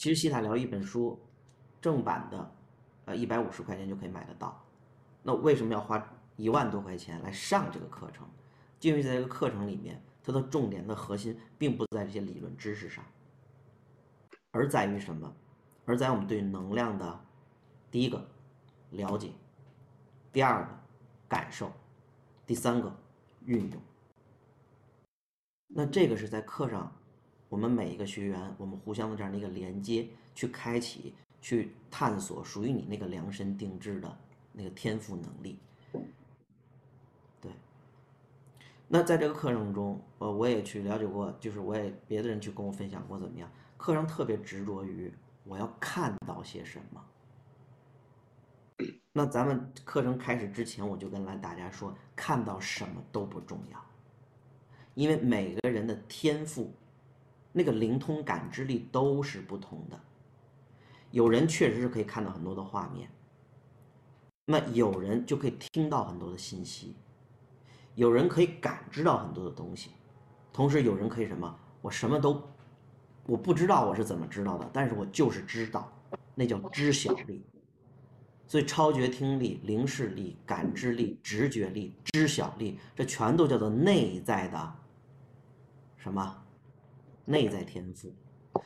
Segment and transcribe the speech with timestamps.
[0.00, 1.20] 其实西塔疗一本书，
[1.78, 2.52] 正版的，
[3.04, 4.58] 呃，一百五十块钱就可以买得到。
[5.22, 6.02] 那为什么要花
[6.36, 8.26] 一万多块钱来上这个课程？
[8.80, 13.04] 因为在这个课程里面，它的重点的核心并不在这些理论知识上，
[14.52, 15.30] 而在于什么？
[15.84, 17.20] 而在我们对能量的
[17.90, 18.26] 第一个
[18.92, 19.32] 了解，
[20.32, 20.70] 第二个
[21.28, 21.70] 感受，
[22.46, 22.90] 第三个
[23.44, 23.82] 运用。
[25.66, 26.90] 那这个是在课上，
[27.50, 31.12] 我们每一个学员，我们互相的这样的一个连接，去开启，
[31.42, 34.18] 去探索属于你那个量身定制的
[34.52, 35.58] 那个天赋能力。
[37.40, 37.50] 对。
[38.86, 45.12] 那在这个课程中，呃，我也去了解过，就是我也别的人去跟我分享过怎么样，课程特别执着于
[45.42, 47.04] 我要看到些什么。
[49.12, 53.84] 那咱们课程开始之前，我就跟来大家说，看到什么都不重要。
[54.94, 56.72] 因为每个人的天赋，
[57.52, 59.98] 那个灵通感知力都是不同的。
[61.10, 63.10] 有人确实是可以看到很多的画面，
[64.44, 66.94] 那有人就可以听到很多的信息，
[67.94, 69.90] 有人可以感知到很多的东西，
[70.52, 71.58] 同时有人可以什么？
[71.82, 72.40] 我什么都
[73.26, 75.92] 我不知道我是怎么知道的，但是我就是知道，
[76.34, 77.44] 那叫知晓力。
[78.46, 84.74] 所以超觉听力、灵视力、感知力、直觉力、知晓力，这全都叫做内在的。
[85.96, 86.42] 什么
[87.30, 88.12] 内在天赋？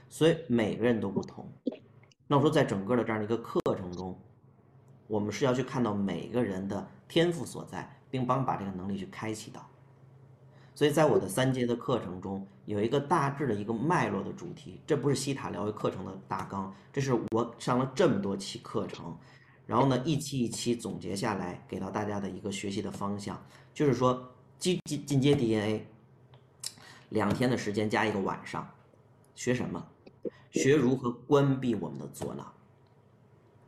[0.09, 1.47] 所以每个人都不同。
[2.27, 4.19] 那我说，在整个的这样的一个课程中，
[5.07, 9.69] 我们是要去看到每个人的天赋所在，并帮把这个能力去开启到。
[10.75, 14.81] 所以在我的三阶的课程中，有一个大致的一个脉络的主题。
[14.87, 19.15] 这不是西塔疗愈课程的大纲，这是我上了这么多期课程，
[19.67, 23.41] 然后呢一期一期总结下来，给到大家的一个学习的方向，
[23.75, 25.87] 就是说进进进阶 DNA。
[27.15, 28.69] 两天的时间加一个晚上，
[29.37, 29.87] 学什么？
[30.51, 32.53] 学如何关闭我们的左脑。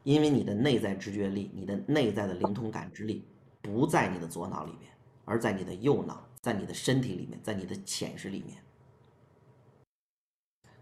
[0.02, 3.24] 因为你的内在直觉力，你的内在的灵通感知力
[3.62, 4.90] 不在你的左脑里面，
[5.24, 8.58] 而在你的右脑，在你的身体里面，在你的潜意识里面。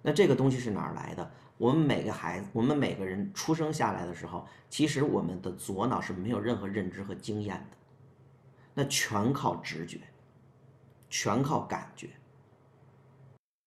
[0.00, 1.30] 那这个东西是哪儿来的？
[1.58, 7.76] 我们每个孩子，我们每个人出生下来的时候，其实我们的左脑是没有任何认知和经验的，
[8.72, 10.00] 那全靠直觉，
[11.10, 12.08] 全靠感觉。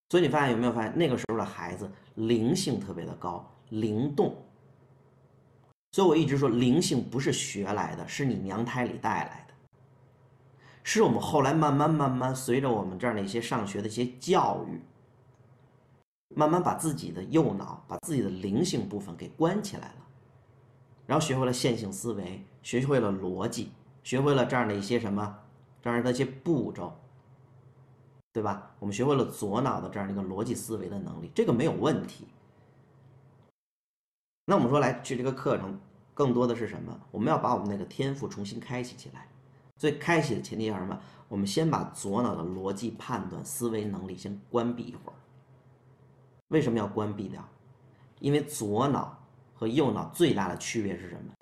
[0.09, 4.35] 所以你发现有没有发现那个时候的孩子灵性特别的高，灵动。
[5.91, 9.53] 所以我一直说灵性不是学来的，是你娘胎里带来的，
[10.83, 14.79] 是我们后来慢慢慢慢随着我们这样的一些上学的一些教育，
[16.35, 20.07] 慢慢把自己的右脑，把自己的灵性部分给关起来了，
[21.05, 23.71] 然后学会了线性思维，学会了逻辑，
[24.03, 25.39] 学会了这样的一些什么，
[25.81, 26.97] 这样的一些步骤。
[28.37, 28.69] 对吧？
[28.77, 32.27] 我们学会了左脑的这样一个逻辑思维的能力，这个没有问题。
[34.45, 35.79] 那我们说来去这个课程，
[36.13, 37.01] 更多的是什么？
[37.09, 39.27] 我们要把我们那个天赋重新开启起来。
[39.77, 41.01] 所以开启的前提是什么？
[41.27, 45.15] 我们先把左脑的逻辑判断思维能力先关闭一会儿。
[46.49, 47.43] 为什么要关闭掉？
[48.19, 49.17] 因为左脑
[49.55, 51.33] 和右脑最大的区别是什么？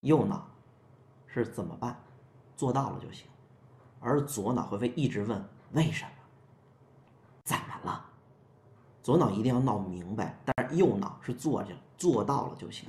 [0.00, 0.46] 右脑
[1.26, 1.98] 是怎么办？
[2.54, 3.26] 做到了就行。
[4.04, 5.42] 而左脑会会一直问
[5.72, 6.10] 为什么？
[7.44, 8.04] 怎么了？
[9.02, 12.88] 左脑一定要闹明白，但是右脑是做去了，做到了就行。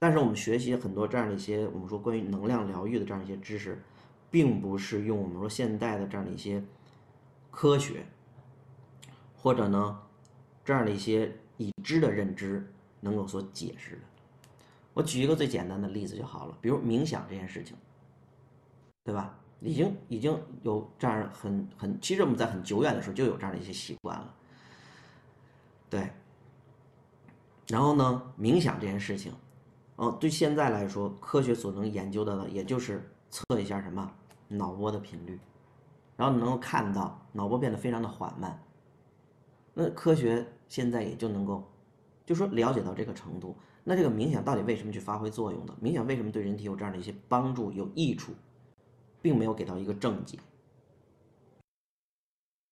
[0.00, 3.80] 但是我们学习很多这样的一些，我们说关于能量疗愈的这样一些知识，
[4.32, 6.62] 并不是用我们说现代的这样的一些
[7.52, 8.04] 科学，
[9.36, 10.02] 或者呢
[10.64, 12.68] 这样的一些已知的认知
[12.98, 14.02] 能够所解释的。
[14.92, 17.76] 我举一个最简单的例子就好了，比如冥想这件事情。
[19.04, 19.38] 对吧？
[19.60, 24.34] 已经已经有这样很很，其实我们在很久远的时候就有这样的一些习惯了。
[25.88, 26.10] 对。
[27.68, 29.32] 然后呢，冥想这件事情，
[29.96, 34.12] 哦，对现在来说，科学所能研究到的，也就是测一下什么
[34.48, 35.38] 脑波的频率，
[36.16, 38.60] 然后能够看到脑波变得非常的缓慢。
[39.74, 41.70] 那科学现在也就能够，
[42.26, 43.56] 就说了解到这个程度。
[43.84, 45.72] 那这个冥想到底为什么去发挥作用的？
[45.80, 48.32] 冥想为什么对人体有这样的一些帮助、有益处？
[49.22, 50.36] 并没有给到一个正解，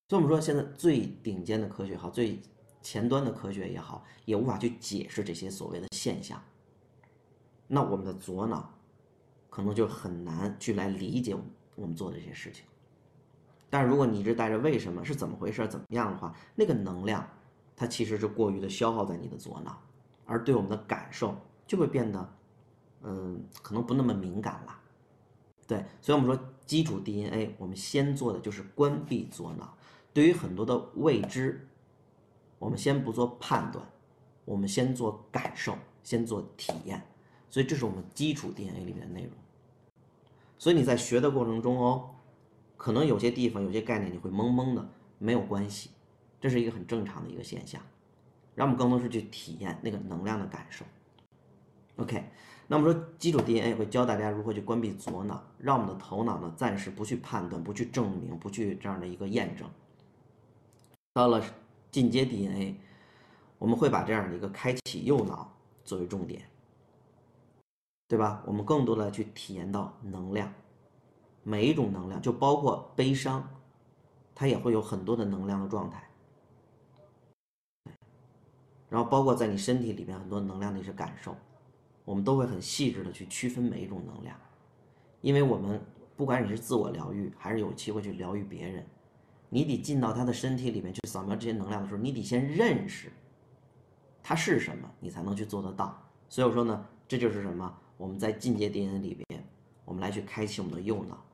[0.09, 2.43] 所以我们说，现在最顶尖的科学也好，最
[2.83, 6.43] 前端的科学也好，也无法去解释这些所谓的现象。
[7.69, 8.75] 那我们的左脑
[9.49, 11.37] 可能就很难去来理解
[11.77, 12.65] 我们做的这些事情。
[13.69, 17.25] 但是如果你一直带着为什么是怎么回事怎么样的话，那个能量
[17.77, 19.81] 它其实是过于的消耗在你的左脑，
[20.27, 21.37] 而对我们的感受
[21.69, 22.33] 就会变得，
[23.03, 24.80] 嗯，可能不那么敏感了。
[25.71, 29.73] 对，所以我们说基础 DNA，我们先做的就是关闭左脑，
[30.13, 31.65] 对于很多的未知，
[32.59, 33.89] 我们先不做判断，
[34.45, 37.01] 我们先做感受，先做体验。
[37.49, 39.31] 所以这是我们基础 DNA 里面的内容。
[40.59, 42.17] 所以你在学的过程中哦，
[42.77, 44.89] 可能有些地方有些概念你会懵懵的，
[45.19, 45.91] 没有关系，
[46.41, 47.81] 这是一个很正常的一个现象。
[48.57, 50.85] 让我们更多是去体验那个能量的感受。
[51.95, 52.25] OK，
[52.73, 59.69] 那么说基础 DNA 会教大家如何去关闭左脑，让我们的头脑呢暂时不去判断、不去证明、不去这样的一个验证。
[61.13, 61.43] 到了
[61.91, 62.77] 进阶 DNA，
[63.59, 65.53] 我们会把这样的一个开启右脑
[65.85, 66.43] 作为重点。
[68.07, 68.41] 对吧？
[68.47, 70.53] 我们更多的去体验到能量，
[71.43, 73.49] 每一种能量，就包括悲伤，
[74.33, 76.09] 它也会有很多的能量的状态。
[78.89, 81.37] 然后包括在你身体里面很多能量的一些感受，
[82.11, 84.37] 我们都会很细致的去区分每一种能量，
[85.21, 85.81] 因为我们
[86.17, 88.85] 不管你是自我疗愈还是有机会去疗愈别人，
[89.49, 93.13] 你得进到他的身体里面去扫描这些能量的时候，你得先认识
[94.25, 96.03] 它是什么，你才能去做得到。
[96.29, 97.73] 所以说呢，这就是什么？
[97.97, 99.45] 我们在进阶 DNA 里边，
[99.85, 101.25] 我们来去开启我们的右脑，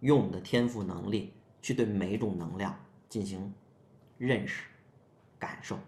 [0.00, 2.74] 用我们的天赋能力去对每一种能量
[3.06, 3.52] 进行
[4.16, 4.62] 认识、
[5.38, 5.78] 感受。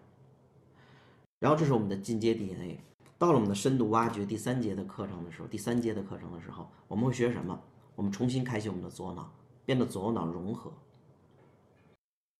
[1.38, 2.78] 然后这是我们的进阶 DNA。
[3.18, 7.60] 到了我们的深度挖掘第三节的课程的时候，第三节的课程的时候，我们会学什么？
[7.96, 9.30] 我们重新开启我们的左脑，
[9.66, 10.72] 变得左右脑融合。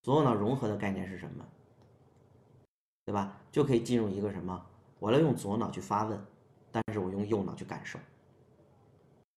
[0.02, 1.44] 左右脑融合的概念是什么？
[3.04, 3.36] 对吧？
[3.50, 4.64] 就可以进入一个什么？
[5.00, 6.24] 我来用左脑去发问。
[6.70, 7.98] 但是我用右脑去感受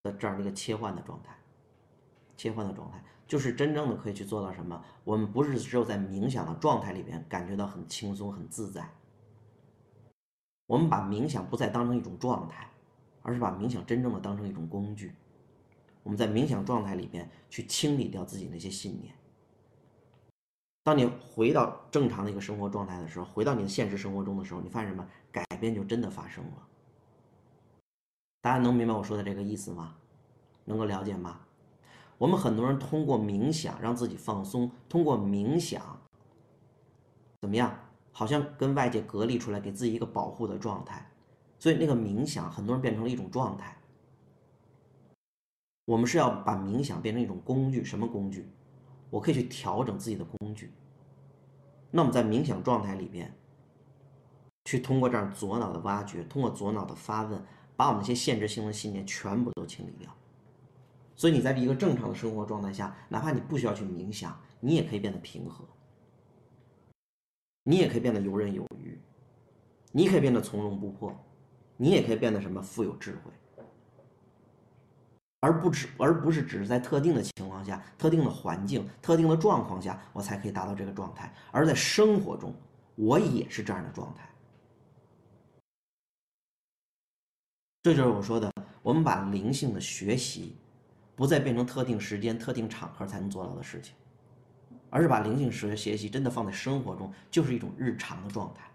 [0.03, 1.33] 的这样的一个切换的状态，
[2.35, 4.83] 切换的状态就是真正的可以去做到什么？
[5.05, 8.87] 我们不是只有在冥想的状态里边感觉到很轻松、很自在。
[10.71, 12.65] 我们把冥想不再当成一种状态，
[13.23, 15.13] 而是把冥想真正的当成一种工具。
[16.01, 19.13] 我们在冥想状态里边去清理掉自己那些信念。
[20.81, 25.05] 当你回到正常的一个生活状态的时候，回到你的现实生活中的时候，你发现什么？
[25.29, 26.67] 改变就真的发生了。
[28.39, 29.97] 大家能明白我说的这个意思吗？
[30.63, 31.41] 能够了解吗？
[32.17, 35.99] 我们很多人通过冥想让自己放松，通过冥想
[37.41, 37.77] 怎么样？
[38.11, 41.09] 好像跟外界隔离出来，给自己一个保护的状态。
[41.57, 43.77] 所以那个冥想，很多人变成了一种状态。
[45.85, 48.49] 我们是要把冥想变成一种工具，什么工具？
[49.09, 50.71] 我可以去调整自己的工具。
[51.89, 53.33] 那我们在冥想状态里边，
[54.65, 57.43] 去通过这样左脑的挖掘，通过左脑的发问。
[57.77, 60.15] 把我们那些限制性的信念全部都清理掉，
[61.15, 65.65] 所以你在一个正常的生活状态下，哪怕你不需要去冥想，你也可以变得平和，
[67.63, 68.99] 你也可以变得游刃有余，
[69.91, 71.15] 你可以变得从容不迫，
[71.77, 73.31] 你也可以变得什么富有智慧，
[75.41, 82.53] 而不只而不是只是在特定的情况下、特定的环境、特定的状况下，我才可以达到这个状态，而在生活中，
[82.95, 84.27] 我也是这样的状态。
[87.83, 88.51] 这就是我说的，
[88.83, 90.55] 我们把灵性的学习，
[91.15, 93.95] 不再变成特定时间、特定场合才能做到的事情，
[94.91, 98.69] 而是把灵性学学习真的放在生活中，就是一种日常的状态。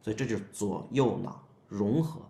[0.00, 2.20] 所以这就是左右脑融合，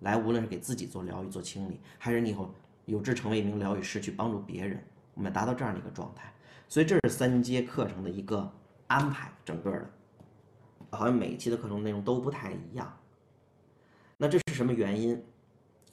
[0.00, 2.54] 来无论是给自己做疗愈、做清理，还是你以后
[2.84, 4.80] 有志成为一名疗愈师去帮助别人，
[5.14, 6.32] 我们达到这样的一个状态。
[6.68, 8.48] 所以这是三阶课程的一个
[8.86, 9.90] 安排，整个的，
[10.90, 12.96] 好像每一期的课程内容都不太一样。
[14.16, 15.20] 那这是什么原因？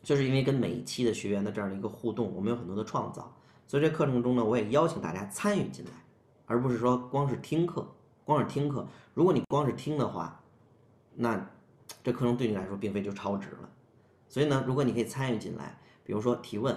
[0.03, 3.31] 就是因为跟每一期的学员的这样的一个互动，我们有很多的创造，
[3.67, 5.91] 所以这课程中呢，我也邀请大家参与进来，
[6.51, 8.85] 而不是说光是听课，光是听课。
[9.13, 10.43] 如果你光是听的话，
[11.15, 11.49] 那
[12.03, 13.69] 这课程对你来说并非就超值了。
[14.27, 16.75] 所以呢，如果你可以参与进来，比如说提问，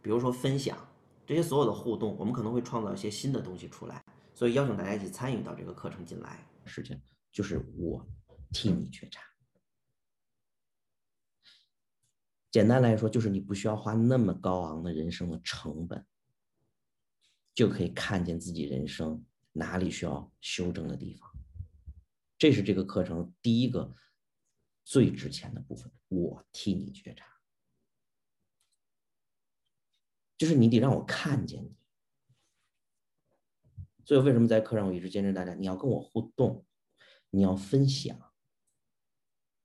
[0.00, 0.78] 比如说分享，
[1.26, 4.00] 这些所有的互动，我们可能会创造一些新的东西出来。
[4.32, 6.46] 所以邀请大家一起参与到这个课程进来。
[6.64, 6.96] 事情
[7.32, 8.06] 就是我
[8.52, 9.20] 替你觉察。
[12.52, 16.06] 简单来说，就是你不需要花那么高昂的人生的成本，
[17.60, 21.30] 就可以看见自己人生哪里需要修正的地方。
[22.38, 23.94] 这是这个课程第一个
[24.82, 25.92] 最值钱的部分。
[26.08, 27.26] 我替你觉察，
[30.38, 31.76] 就是你得让我看见你。
[34.06, 36.64] 所以为什么在课上我一直坚持大家，你要跟我互动，
[37.28, 38.32] 你要分享。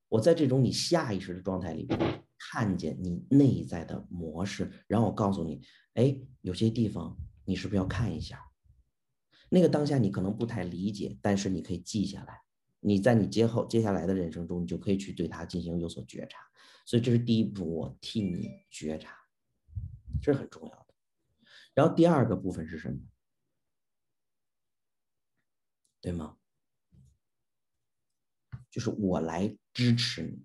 [0.08, 2.22] 我在这种你下意识的状态里边。
[2.38, 5.62] 看见你内在的模式，然后我告诉你，
[5.94, 8.44] 哎，有些地方你是不是要看一下？
[9.48, 12.42] 那个当下你可能不太理解，但是你可以记下来。
[12.80, 16.40] 你在你接后接下来的人生中，你就可以去对它进行有所觉察。
[16.84, 19.16] 所以这是第一步，我替你觉察，
[20.20, 20.94] 这是很重要的。
[21.74, 22.98] 然后第二个部分是什么？
[26.00, 26.36] 对吗？
[28.70, 30.44] 就是我来支持你。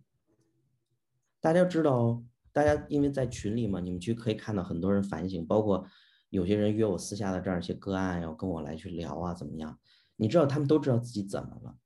[1.39, 5.87] 大家知道，大家因为在群里嘛，你们去可以看到很多人反省，包括
[6.31, 9.77] 有些人约我私下的这样一些个案，要跟我来去聊啊，怎么样？
[10.15, 11.77] 你知道他们都知道自己怎么了，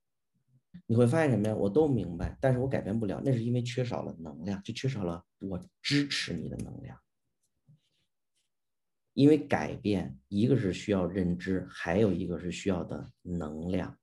[0.85, 1.55] 你会发现什么呀？
[1.55, 6.97] 我都明白，但是我改变不了，那是因为缺少了能量，就缺少了我支持你的能量。
[9.13, 13.97] 因为改变，一个是需要认知，还有一个是需要的能量。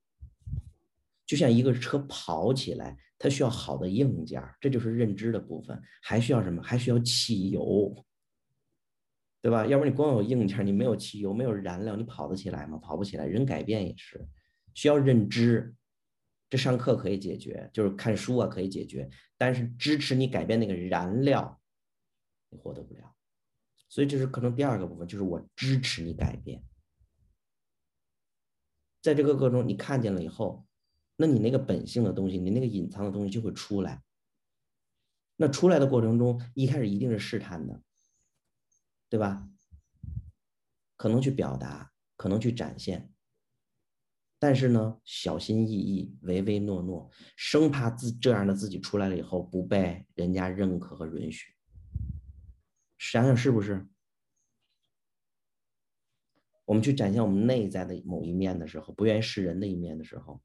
[1.24, 6.62] 就像一个车跑起来，它需要好的硬件，这就是认知的部分，还需要什么？
[6.62, 7.94] 还需要汽油，
[9.42, 9.66] 对吧？
[9.66, 12.78] 要不然你光有硬件，你没有汽油，没有燃料，你跑得起来吗？
[12.78, 13.26] 跑不起来。
[13.26, 14.24] 人改变也是
[14.72, 15.74] 需要认知，
[16.48, 21.60] 这上课可以解决，就是看书啊可以解决，但是支持你改变那个燃料，
[22.50, 23.16] 你获得不了。
[23.88, 26.62] 所以这是可能第二个部分，就是我支持你改变。
[29.02, 30.64] 在这个过程中，你看见了以后，
[31.16, 34.00] 那你那个本性的东西，你那个隐藏的东西就会出来。
[35.36, 37.82] 那出来的过程中，一开始一定是试探的，
[39.12, 39.46] 对吧？
[40.96, 43.12] 可能去表达，可能去展现，
[44.38, 51.52] 但是呢，小心翼翼、唯唯诺诺，生怕自这样的自己出来了以后不被人家认可和允许。
[52.96, 53.86] 想想是不是？
[56.64, 60.42] 我们去展现我们内在的某一面的时候，不愿意示人的一面的时候，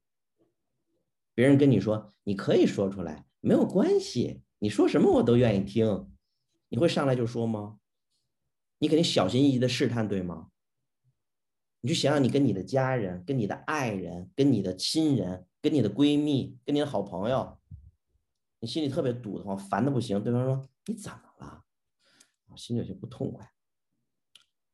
[1.34, 6.12] 别人跟你说，你可以说出来，没有关系，你说什么我都愿意听。
[6.68, 7.80] 你会上来就说吗？
[8.78, 10.50] 你肯定小心翼翼的试探，对吗？
[11.80, 17.58] 你就想想，你跟你的家人、跟你的爱人、跟你的亲人、跟你的闺蜜、跟你的好朋友，
[18.60, 20.22] 你心里特别堵得慌，烦的不行。
[20.22, 21.64] 对方说：“你怎么了？”
[22.56, 23.48] 心里有些不痛快，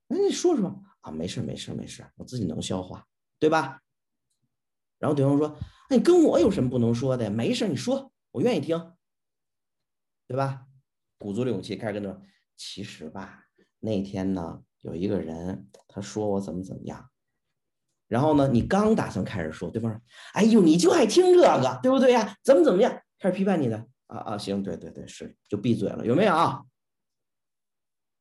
[0.07, 3.07] 那你说说啊，没事没事没事，我自己能消化，
[3.39, 3.83] 对吧？
[4.99, 5.55] 然后对方说，
[5.91, 7.29] 那你跟我有什么不能说的？
[7.31, 8.95] 没事，你说，我愿意听，
[10.27, 10.67] 对吧？
[11.19, 12.23] 鼓足了勇气开始跟他说，
[12.57, 13.44] 其实吧，
[13.85, 17.11] 那天呢，有一个人他说我怎么怎么样，
[18.09, 20.01] 然后呢，你刚打算开始说，对方说，
[20.33, 22.35] 哎呦，你就爱听这个，对不对呀？
[22.43, 22.99] 怎么怎么样？
[23.19, 23.77] 开始批判你的
[24.07, 26.35] 啊啊，行，对对对，是，就闭嘴了，有没有？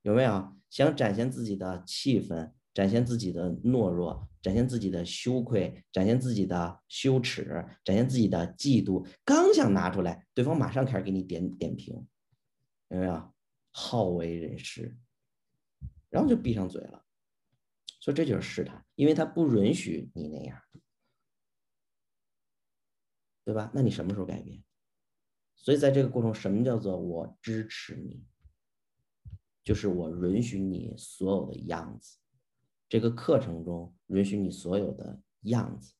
[0.01, 9.07] 有没有想展现自己的气氛，展现自己的懦弱，展现自己的羞愧，展现自己的羞耻，展现自己的嫉妒？
[9.23, 12.05] 刚想拿出来，对方马上开始给你点点评，
[12.89, 13.33] 有没有？
[13.71, 14.95] 好为人师，
[16.13, 17.03] 然后就闭上嘴了。
[17.99, 20.61] 所以这就是试探，因为他不允许你那样，
[23.43, 23.71] 对吧？
[23.73, 24.63] 那你什么时候改变？
[25.55, 28.25] 所以在这个过程，什么叫做我支持你？
[29.63, 32.19] 就是我允许你所有的样子，
[32.89, 35.93] 这个课程中允许你所有的样子。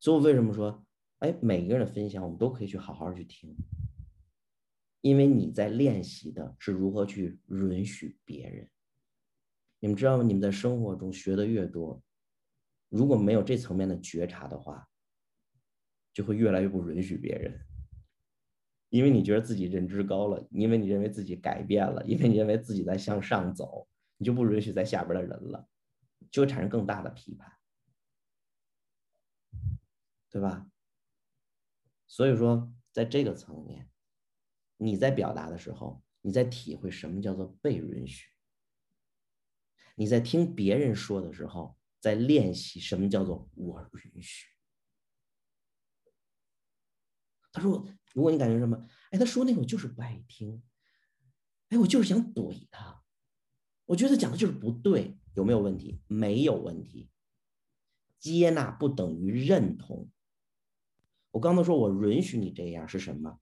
[0.00, 0.84] 所以我为什么说，
[1.18, 3.54] 哎，每个人的分享我们都可以去好好去听，
[5.00, 8.70] 因为你在练习的是如何去允许别人。
[9.78, 10.22] 你们知道吗？
[10.22, 12.02] 你们在生活中学的越多，
[12.88, 14.88] 如果没有这层面的觉察的话，
[16.12, 17.66] 就会越来越不允许别人。
[18.90, 25.68] 因为你觉得自己认知高了，因为你认为自己改变了，因为你认为自己在向上走，你就不允许在下边的人了，
[26.30, 27.52] 就会产生更大的批判，
[30.28, 30.68] 对吧？
[32.06, 33.89] 所以说，在这个层面，
[34.80, 38.28] 你在表达的时候，你在体会什么叫做被允许；
[39.94, 44.48] 你在听别人说的时候，在练习什么叫做我允许。
[47.52, 47.86] 他说。
[48.12, 50.60] 如果你感觉什么，哎，他说那个我就是不爱听，
[51.68, 53.04] 哎，我就是想怼他，
[53.86, 56.02] 我觉得讲的就是不对，有没有问题？
[56.08, 57.08] 没有问题。
[58.18, 60.10] 接纳不等于认同。
[61.30, 63.40] 我刚才说我允许你这样是什么？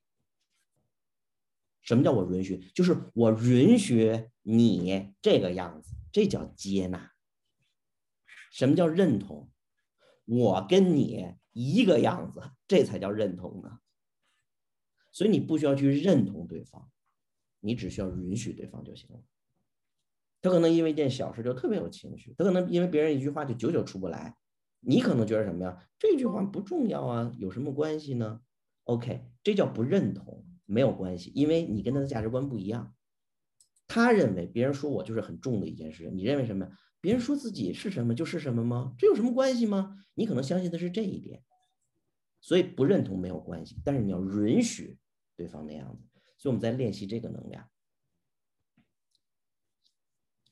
[1.82, 2.70] 什么叫我允许？
[2.74, 7.12] 就是我允许你这个样子，这叫接纳。
[8.52, 9.50] 什么叫认同？
[10.24, 13.78] 我跟你一个样子，这才叫认同呢。
[15.12, 16.90] 所以你不需要去认同对方，
[17.60, 19.20] 你只需要允许对方就行了。
[20.40, 24.36] 他可能因为一件小事就特别有情绪，他可能因为别人一句话就久久出不来。
[24.80, 25.88] 你可能觉得什么呀？
[25.98, 28.40] 这句话不重要啊，有什么关系呢
[28.84, 32.94] ？OK，这叫不认同，没有关系，因为你跟他的价值观不一样。
[33.86, 36.78] 他认为别人说我就是很重的一件事，你认为什么呀？
[37.00, 38.94] 别人说自己是什么就是什么吗？
[38.98, 40.04] 这有什么关系吗？
[40.12, 41.42] 你可能相信的是这一点，
[42.40, 44.98] 所以不认同没有关系，但是你要允许。
[45.36, 46.02] 对方那样子，
[46.36, 47.70] 所以我们在练习这个能量，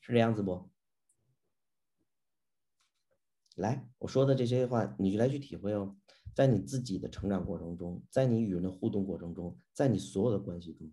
[0.01, 0.71] 是这样子不？
[3.57, 5.97] 来，我说的这些话，你就来去体会哦。
[6.37, 10.93] 在你自己的成长过程中，在你与人的互动过程中，在你所有的关系中，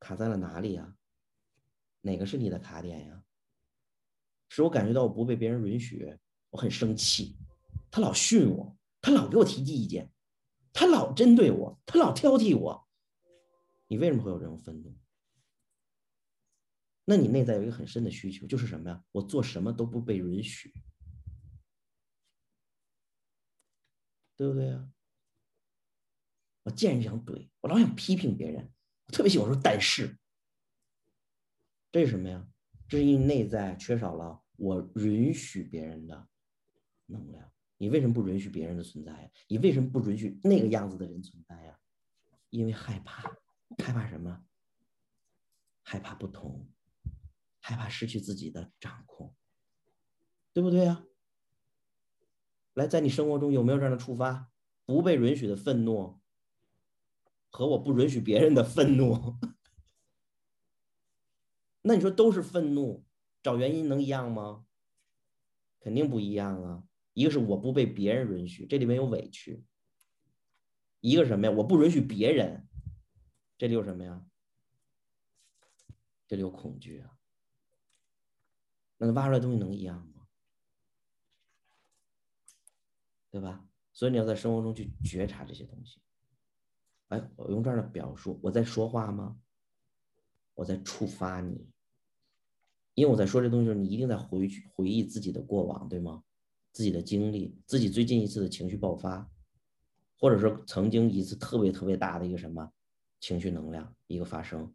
[0.00, 0.96] 卡在了哪里呀？
[2.00, 3.22] 哪个是你的卡点呀？
[4.48, 6.16] 是我感觉到我不被别人允许，
[6.48, 7.36] 我很生气，
[7.90, 10.10] 他老训我，他老给我提意见，
[10.72, 12.88] 他老针对我，他老挑剔我。
[13.88, 14.96] 你为什么会有这种愤怒？
[17.04, 19.04] 那你内在有一个很深的需求，就是什么呀？
[19.12, 20.72] 我做什么都不被允许，
[24.36, 24.88] 对不对啊？
[26.64, 28.72] 我见人想怼，我老想批评别人，
[29.06, 30.18] 我特别喜欢说但是，
[31.90, 32.46] 这是什么呀？
[32.88, 36.28] 这是因为内在缺少了我允许别人的
[37.06, 37.52] 能量。
[37.78, 39.30] 你为什么不允许别人的存在呀？
[39.48, 41.78] 你为什么不允许那个样子的人存在呀？
[42.50, 43.22] 因为害怕，
[43.78, 44.44] 害怕什么？
[45.82, 46.68] 害怕不同。
[47.58, 49.34] 害怕失去自己的掌控，
[50.52, 51.04] 对不对呀？
[52.76, 54.50] 来，在你生活中有没有这样的触发？
[54.84, 56.20] 不被允许的愤怒，
[57.50, 59.38] 和我不允许别人的愤怒，
[61.80, 63.06] 那你说都是愤怒，
[63.42, 64.66] 找原因能一样吗？
[65.80, 66.84] 肯定不一样啊！
[67.14, 69.64] 一个是我不被别人允许，这里面有委屈；
[71.00, 71.52] 一个什么呀？
[71.52, 72.68] 我不允许别人，
[73.56, 74.22] 这里有什么呀？
[76.28, 77.16] 这里有恐惧啊！
[78.98, 80.15] 那挖出来东西能一样吗？
[83.36, 83.62] 对吧？
[83.92, 86.00] 所以你要在生活中去觉察这些东西。
[87.08, 89.36] 哎，我用这样的表述，我在说话吗？
[90.54, 91.68] 我在触发你，
[92.94, 96.24] 因为我在说这东西的时候，你一定在回去回忆自己的过往，对吗？
[96.72, 99.30] 自己的经历，自己最近一次的情绪爆发，
[100.18, 102.72] 或者说曾经一次特别特别大的一个什么
[103.20, 104.74] 情绪能量一个发生，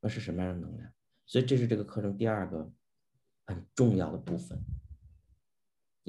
[0.00, 0.92] 那是什么样的能量？
[1.24, 2.70] 所以这是这个课程第二个。
[3.46, 4.56] 很重要的部分，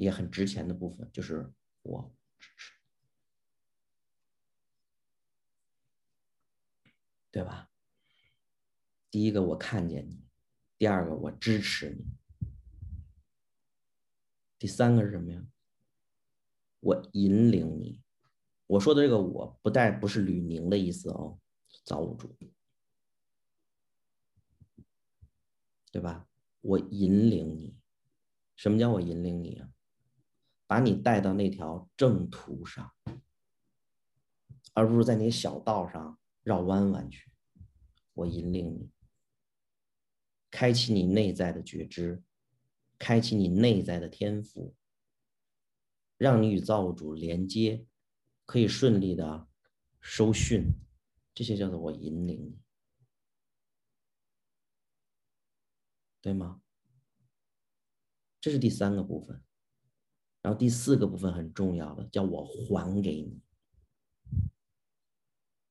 [0.02, 2.72] 也很值钱的部分，就是我支持，
[7.30, 7.70] 对吧？
[9.10, 10.26] 第一个我看见你，
[10.76, 12.04] 第二个我支持你，
[14.58, 15.46] 第三个是什么呀？
[16.80, 18.02] 我引领你。
[18.66, 21.38] 我说的这个我不带不是吕宁的意思哦，
[21.84, 22.34] 造物主，
[25.92, 26.26] 对吧？
[26.62, 27.76] 我引领你，
[28.56, 29.68] 什么叫我引领你啊？
[30.72, 32.90] 把你带到那条正途上，
[34.72, 37.30] 而不是在那小道上绕弯弯去。
[38.14, 38.90] 我引领你，
[40.50, 42.22] 开启你内在的觉知，
[42.98, 44.74] 开启你内在的天赋，
[46.16, 47.84] 让你与造物主连接，
[48.46, 49.46] 可以顺利的
[50.00, 50.64] 收讯，
[51.34, 52.58] 这些叫做我引领你。
[56.22, 56.62] 对吗？
[58.40, 59.44] 这是第三个部分，
[60.42, 63.40] 然后第四个部分很重要的，叫我还给你，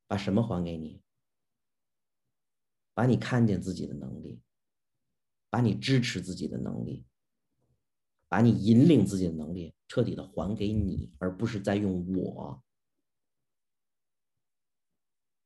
[0.07, 1.01] 把什么还给你？
[2.93, 4.41] 把你看见自己的能力，
[5.49, 7.05] 把你支持自己的能力，
[8.27, 12.63] 把你引领自己的能力彻底的还给你，而不是在用我。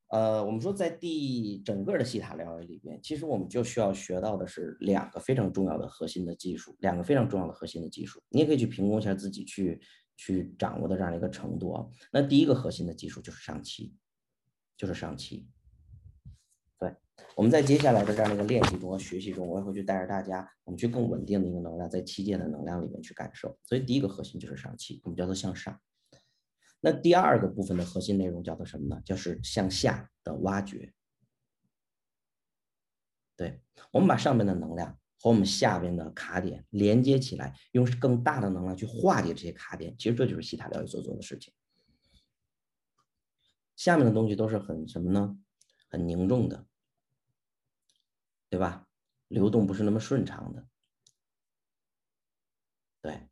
[0.08, 9.80] 呃，我们说在第整个的西塔疗愈里边，其实我们就需要学到的是两个非常重要的核心的技术，两个非常重要的核心的技术，你也可以去评估一下自己去
[10.16, 11.86] 去掌握的这样的一个程度啊。
[12.12, 13.96] 那第一个核心的技术就是上期，
[14.76, 15.48] 就是上期。
[16.78, 16.94] 对，
[17.34, 23.58] 我们在接下来的这样的一个练习中和学习中，我也会去带着大家，我们去更稳定的一个能量，在七界的能量里面去感受。
[23.64, 25.76] 所以第一个核心就是上期，我们叫做向上。
[26.88, 29.02] 那第二个部分的核心内容叫做什么呢？
[29.04, 30.94] 就是向下的挖掘。
[33.34, 39.98] 对我们把上面的能量和我们下边的卡点连接起来，用更大的能量去化解这些卡点。
[39.98, 41.52] 其实这就是西塔疗愈所做的事情。
[43.74, 45.36] 下面的东西都是很什么呢？
[45.88, 46.68] 很凝重的，
[48.48, 48.86] 对吧？
[49.26, 50.68] 流动不是那么顺畅的，
[53.02, 53.28] 对。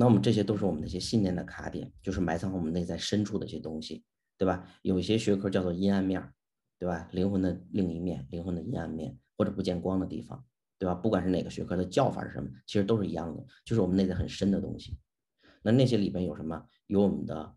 [0.00, 4.04] 那我们这些都是我们那些信念的卡点，就是埋藏我们内在深处的一些东西，
[4.36, 4.64] 对吧？
[4.82, 6.32] 有些学科叫做阴暗面，
[6.78, 7.08] 对吧？
[7.10, 10.46] 灵魂的另一面，灵魂的阴暗面，或者不见光的地方，
[10.78, 10.94] 对吧？
[10.94, 14.96] 不管是哪个学科的叫法是什么，其实都是一样的，就是我们内在很深的东西。
[15.62, 16.64] 那那些里边有什么？
[16.86, 17.56] 有我们的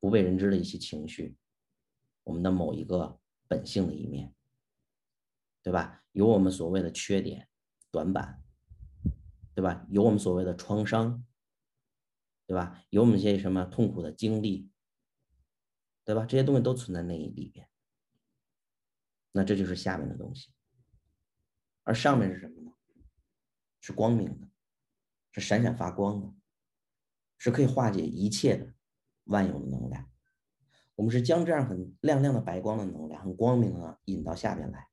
[0.00, 1.34] 不被人知的一些情绪，
[2.24, 4.34] 我们的某一个本性的一面，
[5.62, 6.02] 对吧？
[6.12, 7.48] 有我们所谓的缺点、
[7.90, 8.42] 短板，
[9.54, 9.86] 对吧？
[9.88, 11.24] 有我们所谓的创伤。
[12.48, 12.82] 对吧？
[12.88, 14.70] 有我们一些什么痛苦的经历，
[16.02, 16.24] 对吧？
[16.24, 17.68] 这些东西都存在那一里边。
[19.32, 20.50] 那这就是下面的东西，
[21.82, 22.72] 而上面是什么呢？
[23.82, 24.48] 是光明的，
[25.30, 26.34] 是闪闪发光的，
[27.36, 28.72] 是可以化解一切的
[29.24, 30.10] 万有的能量。
[30.94, 34.88] 我们是将这样很亮亮的白光的能量，很光明的引到下边来，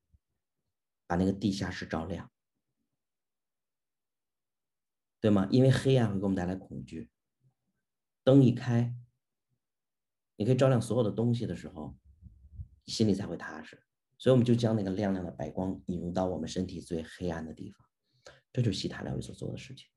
[1.08, 2.30] 把那个地下室照亮，
[5.22, 5.48] 对吗？
[5.50, 7.10] 因为黑暗会给我们带来恐惧，
[8.26, 8.94] 灯一开，
[10.36, 11.96] 你可以照亮所有的东西的时候，
[12.88, 13.82] 心里才会踏实。
[14.18, 17.88] 所以我们就将那个亮亮的白光引入到我们身体最黑暗的地方，
[18.52, 19.88] 这就是西塔疗愈所做的事情。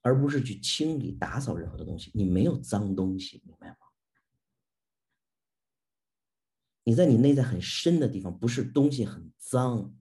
[0.00, 3.76] 而不是去清理、打扫任何的东西，你没有脏东西，明白吗？
[6.82, 9.94] 你在你内在很深的地方，不是东西很脏，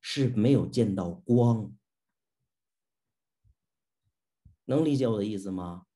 [0.00, 1.76] 是没有见到光。
[4.68, 5.86] 能理解我的意思吗？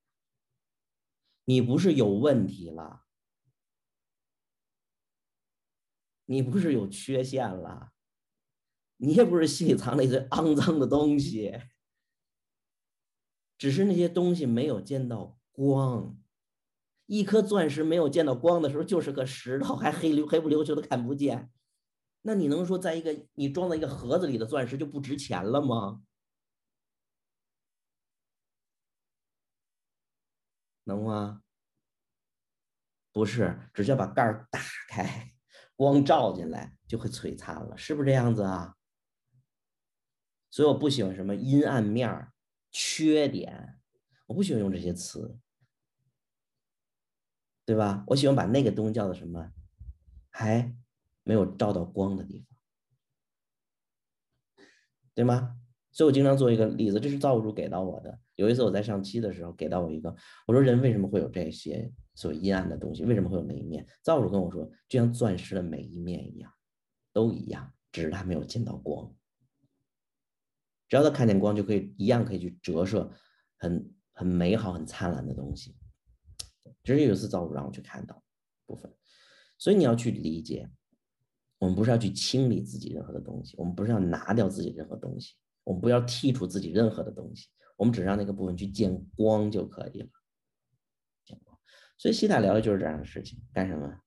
[1.44, 3.04] 你不是有问题了，
[6.24, 7.92] 你不是有缺陷了，
[8.96, 11.60] 你也不是心里藏了一堆肮脏的东西。
[13.58, 16.18] 只是那些东西没有见到光，
[17.04, 21.52] 一颗钻石没有见到光的时候就是个石头，还黑溜黑不溜秋的看不见。
[22.22, 26.02] 那你能说在一个你装在一个盒子里的钻石就不值钱了吗？
[30.84, 31.42] 能吗？
[33.12, 35.32] 不是，只需要把盖儿打开，
[35.76, 38.76] 光照进来就会璀璨了，是不是这样子啊？
[40.50, 42.32] 所以我不喜欢什么阴暗面儿。
[42.74, 43.78] 缺点，
[44.28, 45.38] 我不喜欢用这些词，
[47.66, 48.02] 对吧？
[48.06, 49.52] 我喜欢把那个东西叫做什么？
[50.30, 50.74] 还
[51.22, 52.46] 没有照到光的地方，
[55.12, 55.60] 对吗？
[55.90, 58.21] 所以我经常做一个例子，这是造物主给到我的。
[58.42, 60.14] 有一次我在上期的时候给到我一个，
[60.48, 63.04] 我说人为什么会有这些所谓阴暗的东西？
[63.04, 63.86] 为什么会有那一面？
[64.02, 66.52] 造物主跟我说，就像钻石的每一面一样，
[67.12, 69.14] 都一样，只是他没有见到光。
[70.88, 73.10] 只要他看见光，就可以一样可以去折射
[73.58, 75.76] 很很美好、很灿烂的东西。
[76.82, 78.20] 这是有一次造物让我去看到
[78.66, 78.92] 部分，
[79.56, 80.68] 所以你要去理解，
[81.58, 87.48] 我们不是要去清理自己任何的东西，我们不是要拿掉自己任何东西，我们不要剔除自己任何的东西，
[87.82, 90.08] 我们只让那个部分去见光就可以了。
[91.98, 94.00] 所以西塔疗愈就是这样的事情，干什么？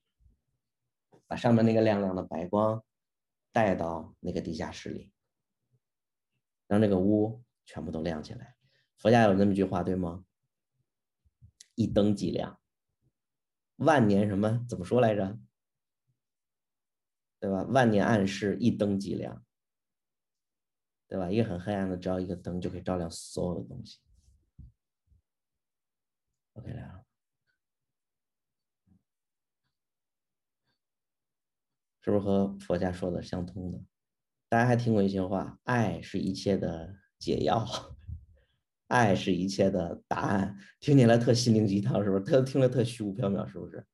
[1.27, 2.81] 把上面那个亮亮的白光
[3.51, 5.11] 带到那个地下室里。
[6.67, 8.55] 让那个屋全部都亮起来。
[8.97, 10.23] 佛家有那么句话，对吗？
[11.75, 12.57] 一灯即亮，
[13.75, 14.65] 万年什么？
[14.69, 15.37] 怎么说来着？
[17.41, 17.63] 对吧？
[17.63, 19.44] 万年暗室，一灯即亮，
[21.15, 21.31] 对吧？
[21.31, 23.99] 一个很黑暗的，只要一个灯就可以照亮所有的东西。
[26.55, 27.05] OK 了，
[32.01, 33.81] 是不是和佛家说的相通的？
[34.49, 37.65] 大家还听过一句话：“爱是一切的解药，
[38.87, 42.23] 爱是一切的答案。”听起来特心灵鸡汤，是不是？
[42.25, 43.87] 特听了特虚无缥缈，是不是？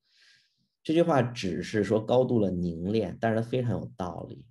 [0.81, 4.47] 这句话只是说高度了凝练，但是它非常有道理，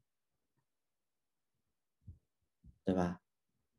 [2.90, 3.20] 对吧？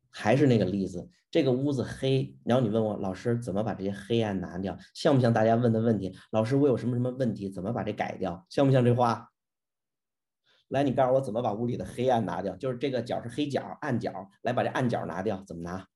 [0.08, 6.16] 还是那个例子，这个屋子黑，然后你问我老师怎么把这些黑暗拿掉，像不像大家问的问题？
[6.30, 7.50] 老师，我有什么什么问题？
[7.50, 8.46] 怎么把这改掉？
[8.48, 9.30] 像不像这话？
[10.68, 12.56] 来，你告诉我怎么把屋里的黑暗拿掉？
[12.56, 15.86] 就是这个角是黑角、暗角，来把这暗角拿掉，怎么拿？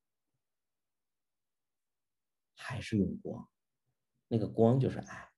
[2.55, 3.48] 还是用光，
[4.29, 5.31] 那个光就是爱。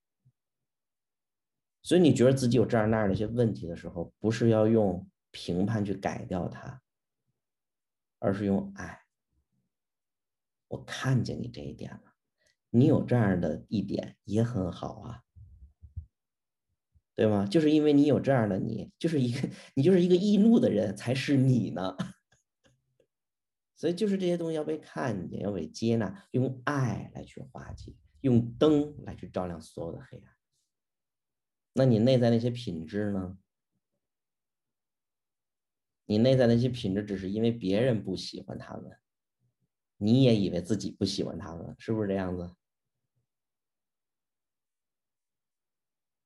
[1.83, 6.81] 所以你觉得自己有这样那样的一些问题的时候，不是要用评判去改掉它，
[8.19, 9.03] 而是用爱。
[10.69, 12.15] 我看见你这一点了，
[12.71, 15.25] 你有这样的一点也很好啊。
[17.15, 17.47] 对吗？
[17.47, 21.97] 就是因为你有这样的你，就是一个你就是一个易怒的人，才是你呢。
[23.75, 30.33] 所以就是这些东西要被看见，要被接纳，用爱来去化解，用灯来去照亮所有的黑暗。
[31.73, 33.37] 那你内在那些品质呢？
[36.11, 38.99] 你内在那些品质只是因为别人不喜欢他们，
[39.99, 42.57] 你也以为自己不喜欢他们，是不是这样子？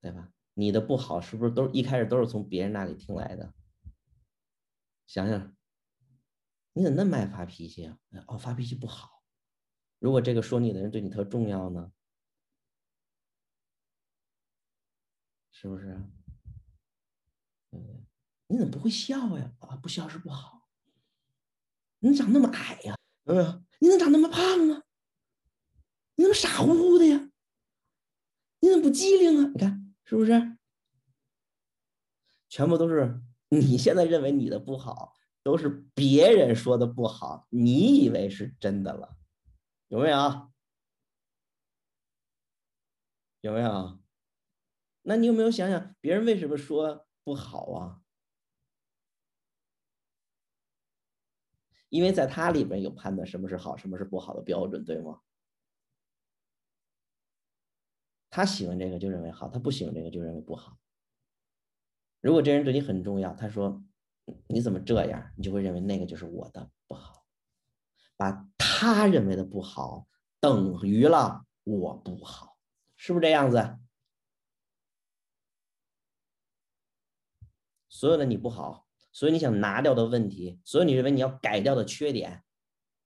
[0.00, 0.32] 对吧？
[0.54, 3.52] 你的不好是不是都一开始都是从别人那里听来的？
[5.04, 5.56] 想想，
[6.74, 7.98] 你怎么那么爱发脾气啊？
[8.28, 9.24] 哦，发脾气不好。
[9.98, 11.92] 如果这个说你的人对你特重要呢？
[15.50, 16.00] 是不是？
[17.72, 18.06] 嗯，
[18.52, 19.50] 你怎么不会笑呀？
[19.60, 20.68] 啊，不笑是不好。
[22.00, 22.94] 你长那么矮呀？
[23.24, 23.64] 有没有？
[23.78, 24.82] 你怎么长那么胖啊？
[26.16, 27.30] 你怎么傻乎乎的呀？
[28.60, 29.50] 你怎么不机灵啊？
[29.54, 29.94] 你看。
[30.04, 30.58] 是不是？
[32.50, 39.16] 全部都是你现在认为你的不好，都是别人说的不好，你以为是真的了，
[39.88, 40.52] 有没有？
[43.40, 43.98] 有没有？
[45.00, 48.01] 那你有没有想想，别人为什么说不好啊？
[51.92, 55.20] 因为在他里边有判断什么是好，什么是不好的标准，对吗？
[58.30, 60.78] 他喜欢这个就认为好，他不喜欢这个就认为不好。
[62.22, 63.84] 如果这人对你很重要，他说
[64.46, 67.26] 你怎么这样，你就会认为那个就是我的不好，
[68.16, 70.08] 把他认为的不好
[70.40, 72.56] 等于了我不好，
[72.96, 73.78] 是不是这样子？
[77.90, 78.81] 所有的你不好，
[79.12, 82.42] 所以你想拿掉的问题，所有你认为你要改掉的缺点，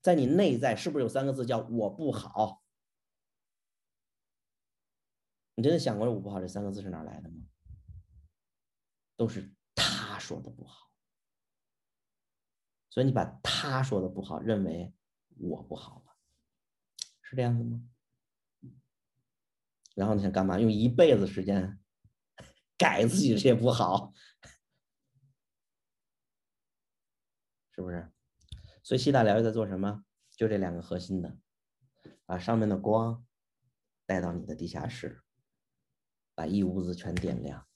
[0.00, 2.62] 在你内在是不是有三个字叫我不好？
[5.54, 7.36] 你真的想过“我不好”这三个字是哪来的吗？
[9.16, 10.90] 都是他说的不好，
[12.90, 14.94] 所以你把他说的不好认为
[15.38, 16.14] 我不好了，
[17.22, 17.82] 是这样子吗？
[19.94, 20.60] 然后你想干嘛？
[20.60, 21.80] 用一辈子时间
[22.76, 24.12] 改自己这些不好，
[27.76, 28.10] 是不是？
[28.82, 30.04] 所以西大疗愈在做什么？
[30.32, 31.38] 就这两个核心的，
[32.24, 33.24] 把上面的光
[34.04, 35.22] 带到你的地下室。
[36.38, 37.66] 把一屋子全点亮，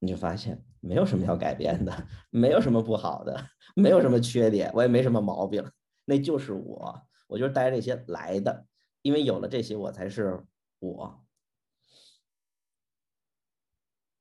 [0.00, 5.72] 你就发现没有什么要改变的，没有什么不好的，没有什么缺点，我也没什么毛病，
[6.04, 8.66] 那就是我，我就是带这些来的，
[9.00, 10.46] 因为有了这些，我才是
[10.78, 11.26] 我，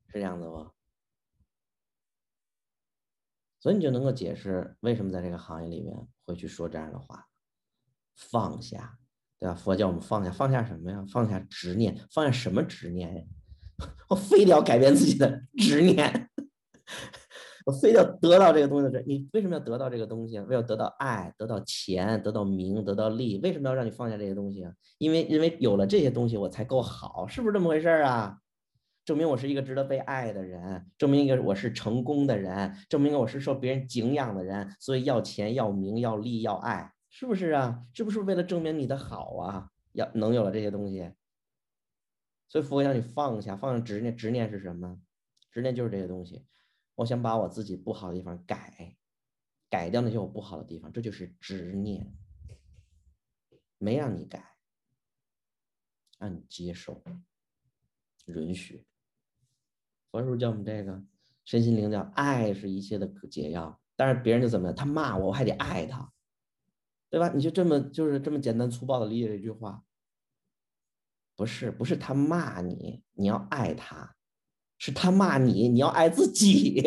[0.08, 0.71] 是这样子吗？
[3.60, 5.95] 所以你就能够解释为什么在这个行业里面
[6.26, 7.26] 会去说这样的话，
[8.15, 8.98] 放下。
[9.41, 9.56] 对吧？
[9.56, 11.02] 佛教我们放下，放下什么呀？
[11.10, 13.24] 放下执念，放下什么执念呀？
[14.10, 16.30] 我非得要改变自己的执念，
[17.65, 19.02] 我非要得到这个东西的。
[19.08, 20.38] 你为什么要得到这个东西？
[20.41, 23.39] 为了得到爱，得到钱，得到名，得到利。
[23.41, 24.74] 为什么要让你放下这些东西啊？
[24.98, 28.38] 因为因为有了这些东西，我才够好，是不是这么回事啊？
[29.10, 34.76] 证明我是一个值得被爱的人，证明一个我是成功的人，证明我是受别人敬仰的人。
[34.80, 36.93] 所以要钱，要名，要利，要爱。
[37.10, 37.88] 是不是啊？
[37.91, 39.72] 是不是为了证明你的好啊？
[39.93, 41.12] 要能有了这些东西，
[42.48, 44.15] 所以佛让你放下，放下执念。
[44.15, 45.02] 执念是什么？
[45.50, 46.45] 执念就是这些东西。
[46.93, 48.95] 我想把我自己不好的地方改，
[49.72, 52.15] 改掉那些我不好的地方，这就是执念。
[53.80, 54.56] 没让你改，
[56.19, 57.02] 让你接受，
[58.28, 58.86] 允许。
[60.12, 61.02] 佛说教我们这个
[61.45, 63.80] 身心灵叫爱是一切的解药。
[63.95, 64.76] 但是别人就怎么样？
[64.76, 66.12] 他骂我，我还得爱他。
[67.12, 67.28] 对吧？
[67.34, 69.84] 你就这么就是这么简单粗暴的理解这句话，
[71.36, 74.15] 不是不是他骂你，你要爱他，
[74.78, 76.84] 是他骂你，你要爱自己，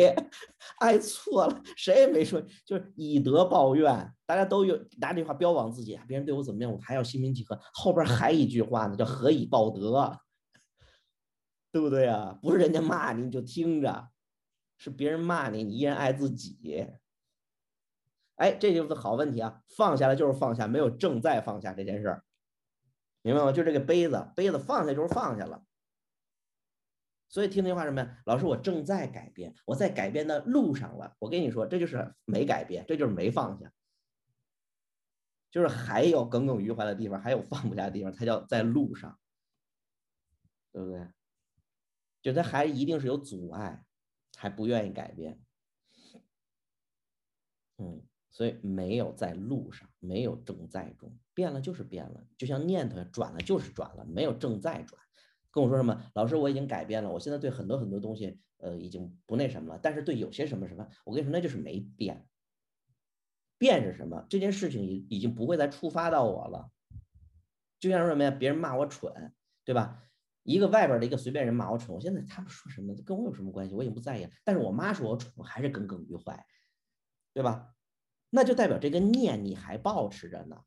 [0.79, 7.59] 爱错了，谁也没说，就是以德报怨，大家都有拿这句话标榜自己，别人对我怎么样，我还要心平气和。
[7.73, 10.17] 后边还一句话呢，叫何以报德，
[11.73, 12.37] 对不对啊？
[12.39, 14.11] 不是人家骂你你就听着，
[14.77, 16.87] 是别人骂你，你依然爱自己。
[18.35, 19.63] 哎，这就是好问题啊！
[19.75, 22.23] 放下来就是放下，没有正在放下这件事儿，
[23.23, 23.51] 明白吗？
[23.51, 25.65] 就这个杯子，杯子放下就是放下了。
[27.27, 28.21] 所以听那句话什么呀？
[28.27, 31.15] 老师，我正在改变，我在改变的路上了。
[31.17, 33.73] 我跟你说，这就是没改变，这就是没放下，
[35.49, 39.17] 就是还有耿耿于怀的地方，还有放不下的地方，才叫在路上，
[40.71, 41.07] 对不对？
[42.23, 43.85] 就他还一定是有阻碍，
[44.35, 45.39] 还不愿意改变，
[47.77, 48.01] 嗯。
[48.35, 54.99] 所以没有在路上，没有正在中，变了就是变了，就像念头转了就是转了，没有正在转。
[55.51, 56.09] 跟我说什么？
[56.15, 59.79] 老师，我已经改变了，我现在对很多很多东西，呃，已经不那什么了。
[59.83, 62.27] 但是对有些什么什么，我跟你说，那就是没变。
[63.59, 64.25] 变是什么？
[64.27, 66.71] 这件事情已已经不会再触发到我了。
[67.79, 68.31] 就像什么呀？
[68.31, 70.01] 别人骂我蠢，对吧？
[70.43, 73.73] 一个外边的一个随便人骂我蠢，我现在他们说什么跟我有什么关系？
[73.73, 74.29] 我已经不在意了。
[74.43, 76.45] 但是我妈说我蠢，我还是耿耿于怀，
[77.33, 77.73] 对吧？
[78.29, 80.63] 那就代表这个念你还保持着呢。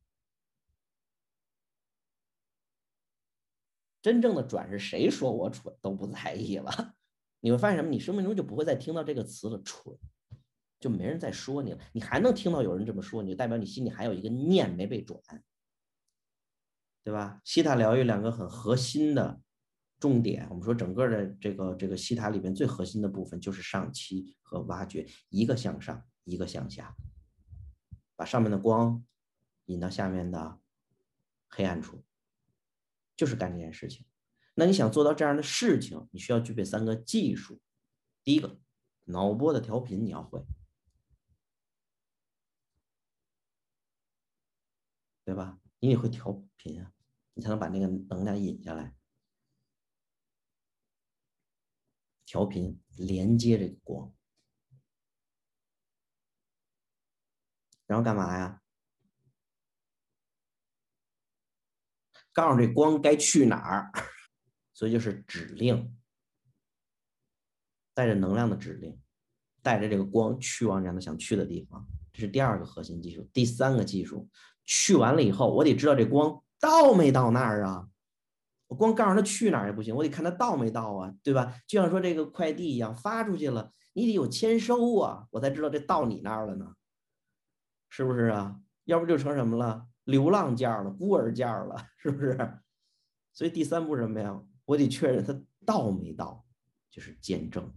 [4.01, 6.95] 真正的转是谁说我蠢都不在意了，
[7.41, 7.91] 你会发现什么？
[7.91, 9.99] 你生命中就不会再听到这个词了，蠢，
[10.79, 11.79] 就没人再说你了。
[11.93, 15.21] 你还能听到有人这么说，你就代表你心里还有一个念没被转，
[17.03, 17.41] 对吧？
[17.45, 19.41] 西塔疗愈两个很核心的
[19.99, 26.95] 重点，我们说整个的这个这个西塔里面最核心的部分就是上漆和挖掘，一个向上，一个向下。
[28.15, 29.05] 把上面的光
[29.67, 30.59] 引到下面的
[31.49, 32.03] 黑暗处，
[33.15, 34.07] 就是干这件事情。
[34.55, 37.61] 那你想做到这样的事情，你需要具备三个技术。
[38.25, 38.59] 第一个，
[39.05, 40.43] 脑波的调频你要会。
[45.25, 46.91] 对吧，你得会调频啊，
[47.35, 48.96] 你才能把那个能量引下来。
[52.27, 54.13] 调频连接这个光，
[57.87, 58.61] 然后干嘛呀？
[62.33, 63.91] 告诉这光该去哪儿，
[64.75, 65.97] 所以就是指令，
[67.95, 69.01] 带着能量的指令，
[69.63, 71.89] 带着这个光去往让它想去的地方。
[72.13, 73.23] 这是第二个核心技术。
[73.33, 74.29] 第三个技术，
[74.65, 77.89] 去完了以后，我得知道这光到没到那儿啊。
[78.69, 81.55] 我光告诉他去哪儿也不行，我得看他到没到啊，对吧？
[81.67, 86.75] 就像说这个快递一样，发出去了，你得有签收啊，我才知道这到你那儿了呢，
[87.89, 88.61] 是不是啊？
[88.85, 89.87] 要不就成什么了？
[90.05, 92.59] 流浪件了，孤儿件了，是不是？
[93.33, 94.43] 所以第三步什么呀？
[94.65, 96.45] 我得确认他到没到，
[96.91, 97.73] 就是见证。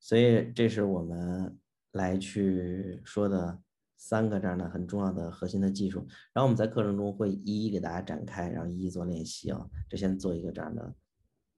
[0.00, 1.58] 所以这是我们
[1.92, 3.62] 来去说的。
[3.98, 5.98] 三个这样的很重要的核心的技术，
[6.32, 9.68] 然后我们在课程中会一一给大家展开，然后一一做练习啊。
[9.88, 10.94] 这先做一个这样的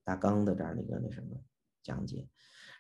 [0.03, 1.38] 大纲的这样的一个那什么
[1.83, 2.26] 讲解。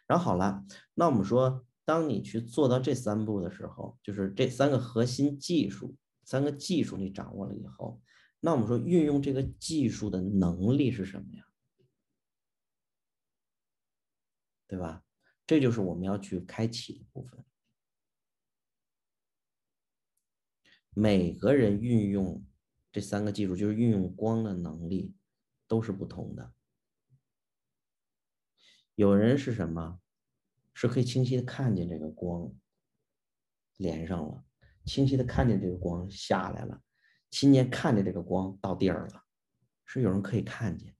[0.06, 5.94] 然后好了，那我们说，当你去做到这三步的时候，就是这三个核心技术，
[6.24, 8.00] 三个技术你掌握了以后，
[8.40, 11.44] 那我们说运用这个技术的能力是什么呀？
[14.66, 15.04] 对吧？
[15.46, 17.44] 这就是我们要去开启的部分。
[20.92, 22.44] 每个人运用
[22.92, 25.14] 这三个技术，就是运用光的能力，
[25.66, 26.52] 都是不同的。
[28.94, 30.00] 有人是什么？
[30.74, 32.52] 是可以清晰的看见这个光
[33.76, 34.44] 连上了，
[34.84, 36.82] 清晰的看见这个光下来了，
[37.30, 39.22] 亲眼看见这个光到地儿了。
[39.84, 40.94] 是有人可以看见，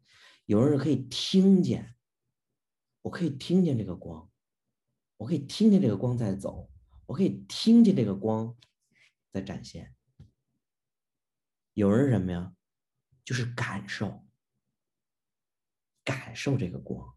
[0.47, 1.95] 有人是可以听见。
[3.03, 4.31] 我可以听见这个光，
[5.17, 6.71] 我可以听见这个光在走，
[7.07, 8.55] 我可以听见这个光。
[9.33, 9.95] 在展现，
[11.75, 12.55] 有人什么呀？
[13.25, 14.27] 就是感受，
[16.05, 17.17] 感受这个光。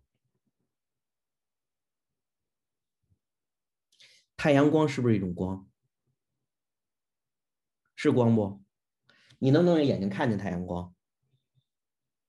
[4.37, 5.67] 太阳光是不是一种光？
[7.95, 8.63] 是光不？
[9.39, 10.93] 你能不能用眼睛看见太阳光？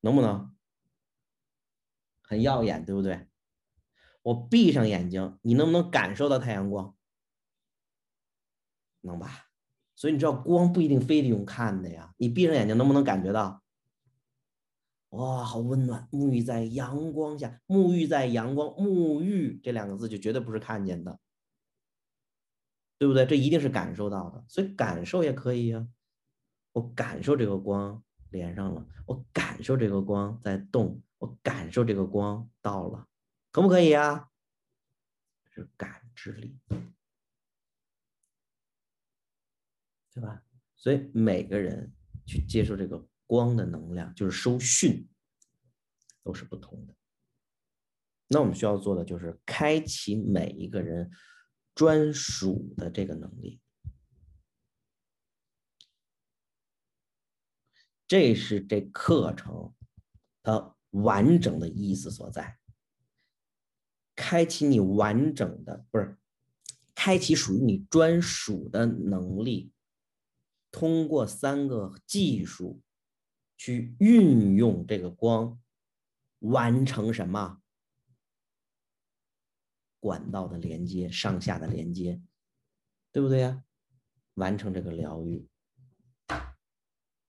[0.00, 0.56] 能不能？
[2.22, 3.28] 很耀眼，对不对？
[4.22, 6.96] 我闭上眼睛，你能不能感受到太阳光？
[9.02, 9.43] 能吧？
[9.94, 13.62] 所以你知道光不一定非得用看的呀，你闭上眼睛能不能感觉到？
[15.10, 16.08] 哇，好温暖！
[16.10, 21.20] 沐浴在阳光下，沐浴在阳光，沐浴这两个字就绝对不是看见的，
[22.98, 23.24] 对不对？
[23.24, 25.86] 这一定是感受到的，所以感受也可以呀。
[26.72, 33.06] 我感受这个光连上了，我感受这个光在动，我感受这个光到了，
[33.52, 34.28] 可不可以呀？
[35.44, 36.58] 是感知力。
[40.14, 40.42] 对吧？
[40.76, 41.92] 所以每个人
[42.24, 45.08] 去接受这个光的能量，就是收讯，
[46.22, 46.94] 都是不同的。
[48.28, 51.10] 那我们需要做的就是开启每一个人
[51.74, 53.60] 专属的这个能力，
[58.06, 59.74] 这是这课程
[60.42, 62.56] 它完整的意思所在。
[64.14, 66.16] 开启你完整的，不是
[66.94, 69.73] 开启属于你专属的能力。
[70.74, 72.82] 通过三个技术
[73.56, 75.62] 去运用这个光，
[76.40, 77.62] 完成什么
[80.00, 82.20] 管道的连接、上下的连接，
[83.12, 83.62] 对不对呀？
[84.34, 85.48] 完成这个疗愈，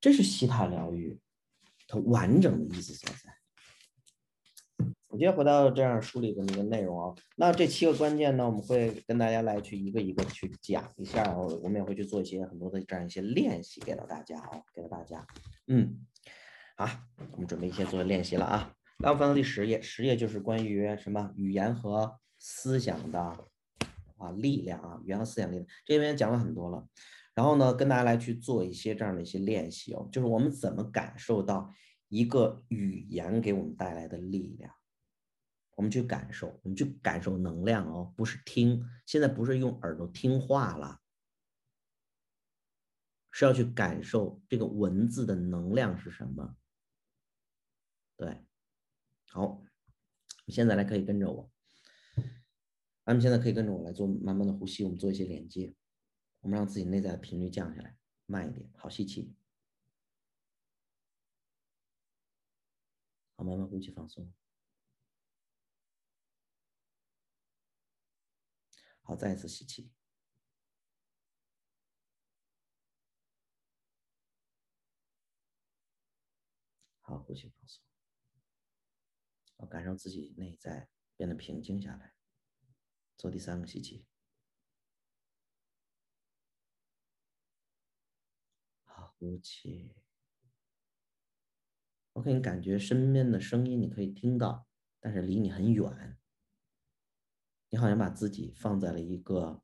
[0.02, 1.22] 这是西塔疗愈
[1.88, 3.38] 它完整的意思所在。
[5.16, 15.26] 我接回到这样梳理的那个内容啊，那这七个关键呢，我们会跟大家来去一个一个去讲一下，我们也会去做一些很多的这样一些练习给到大家啊，给到大家。
[15.68, 16.06] 嗯，
[16.76, 16.86] 好，
[17.32, 18.74] 我们准备一些做练习了啊。
[19.00, 23.22] 那我翻到第十页，十页就是关于什么语言和思想的
[24.18, 26.86] 啊力量啊，语言和思想力量这边讲了很多了。
[27.34, 31.74] 然后呢，跟大家来去做一些这样的一些练习哦，就是我们怎么感受到
[32.10, 34.70] 一个语言给我们带来的力量。
[35.76, 41.02] 我们去感受，我们去感受能量哦，不是听，现在不是用耳朵听话了，
[43.30, 46.56] 是要去感受这个文字的能量是什么。
[48.16, 48.46] 对，
[49.28, 49.62] 好，
[50.48, 51.52] 现在来可以跟着我，
[53.04, 55.76] 咱们现在可以跟着我来做慢慢的呼吸，我们做一些连接，
[56.40, 59.36] 我们让自己内在的频率降下来，慢一点，好吸气，
[63.36, 64.32] 好，慢慢呼气，放松。
[69.08, 69.92] 好，再一次吸气。
[77.02, 77.84] 好，呼吸放松。
[79.58, 82.16] 好，感受自己内在变得平静下来。
[83.16, 84.08] 做第三个吸气。
[88.86, 89.94] 好，呼气。
[92.14, 94.68] 我给你感觉身边的声音，你可以听到，
[95.00, 96.18] 但是离你很远。
[97.76, 99.62] 你好像把自己放在了一个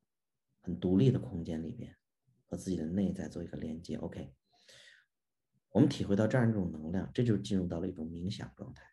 [0.59, 1.97] 很独立的空间里边，
[2.45, 3.95] 和自己的内在做一个连接。
[3.95, 4.36] OK，
[5.70, 8.84] 我们体会到这样一种能量，这就进入到了一种冥想状态。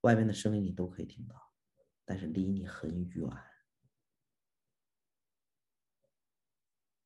[0.00, 1.52] 外面的声音你都可以听到，
[2.06, 3.28] 但是离你很远。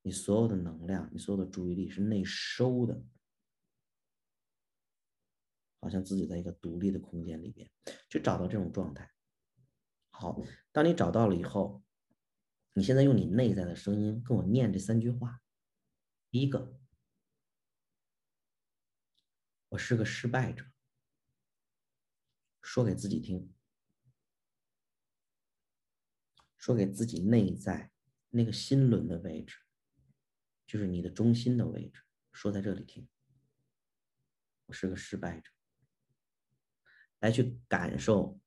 [0.01, 3.03] 你所有的能量，你所有的注意力是内收的。
[5.81, 7.69] 好像自己在一个独立的空间里边，
[8.09, 9.11] 去找到这种状态。
[10.19, 10.41] 好，
[10.71, 11.83] 当你找到了以后，
[12.73, 15.43] 你现在用你内在的声音跟我念这三句话。
[16.31, 16.75] 第一个，
[19.69, 20.65] 我是个失败者，
[22.63, 23.53] 说给自己听，
[26.57, 27.91] 说给自己内在
[28.31, 29.59] 那个心轮的位置，
[30.65, 32.01] 就是你的中心的位置，
[32.31, 33.07] 说在这里听。
[34.65, 35.51] 我是个失败者。
[37.19, 38.39] 来去感受，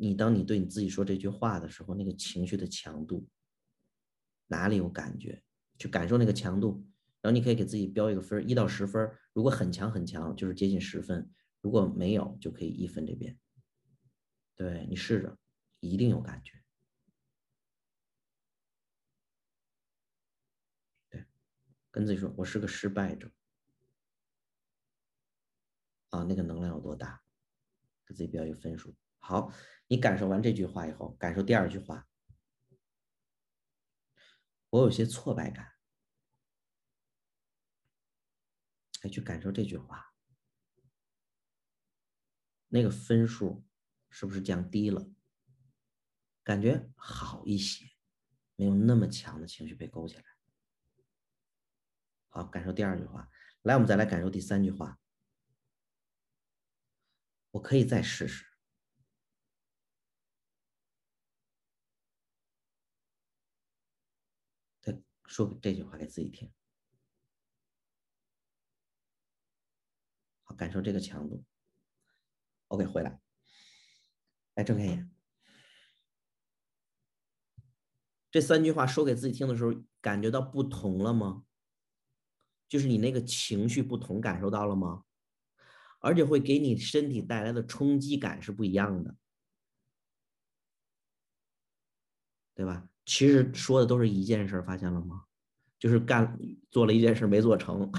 [0.00, 3.26] 你当你对你自己说这句话的时候，那个情绪的强度，
[4.46, 5.42] 哪里有感觉？
[5.78, 6.84] 去感受那个强度，
[7.22, 9.10] 然后你可以给自己标一个分，一到十分。
[9.32, 11.22] 如果很强很强，就是接近十分；
[11.62, 13.38] 如果没有，就可以一分这边。
[14.56, 15.38] 对你试着，
[15.80, 16.52] 一定有感觉。
[21.08, 21.24] 对，
[21.90, 23.30] 跟自己说，我是个失败者。
[26.10, 27.22] 啊，那个能量有多大？
[28.06, 28.94] 给自己标一个分数。
[29.20, 29.50] 好，
[29.90, 32.08] 你感受完这句话以后，感受第二句话。
[34.68, 35.74] 我有些挫败感。
[39.02, 40.14] 来去感受这句话，
[42.68, 43.66] 那个分数
[44.10, 45.10] 是不是降低了？
[46.44, 47.90] 感觉好一些，
[48.54, 50.24] 没有那么强的情绪被勾起来。
[52.28, 53.28] 好，感受第二句话。
[53.62, 55.00] 来，我们再来感受第三句话。
[57.50, 58.46] 我可以再试试。
[64.80, 66.52] 再说这句话给自己听，
[70.42, 71.44] 好，感受这个强度。
[72.66, 73.20] OK，回来，
[74.54, 75.08] 来睁开眼。
[78.32, 81.44] 这三句话说给自己听的时候，感觉到不同了吗？
[82.68, 85.04] 就是你那个情绪不同，感受到了吗？
[86.00, 89.16] 而且会给你身体带来的冲击感是不一样的，
[92.54, 92.89] 对吧？
[93.04, 95.24] 其实说的都是一件事，发现了吗？
[95.78, 96.38] 就是干
[96.70, 97.90] 做了一件事没做成。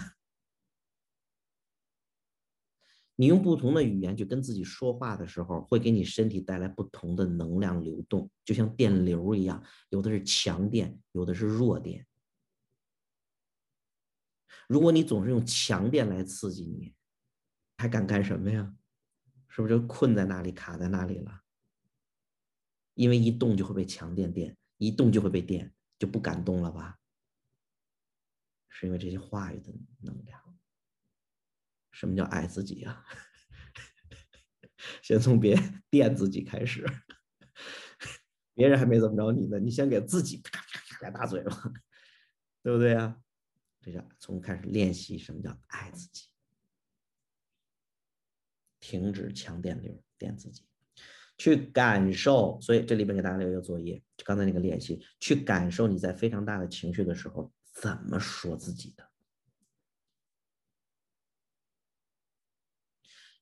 [3.15, 12.07] 你用不同的语言去跟自己说话的时候，会给你身体带来不同的能量流动，就像电流一样，有的是强电，有的是弱电。
[14.67, 16.95] 如果你总是用强电来刺激你，
[17.77, 18.75] 还敢干什么呀？
[19.49, 21.41] 是不是就困在那里，卡在那里了？
[22.93, 26.99] 因为一动就会被强电电，一动就会被电，就不敢动了吧？
[28.67, 30.57] 是因为这些话语的能量。
[31.91, 33.05] 什么叫爱自己啊？
[35.03, 35.55] 先从别
[35.91, 36.83] 电自己开始，
[38.55, 41.55] 别人还没怎么着你呢，你先给自己啪啪啪两大嘴巴，
[42.63, 43.21] 对不对呀？
[43.81, 46.27] 这叫从开始练习什么叫爱自己。
[48.79, 50.65] 停止强电流电自己，
[51.41, 52.61] 去感受。
[52.61, 59.09] 所以这里边给大家留一个作业，就刚才那个练习，去感受你在非常大的情绪的时候怎么说自己的，